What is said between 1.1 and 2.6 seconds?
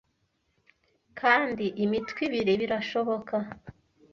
kandi imitwe ibiri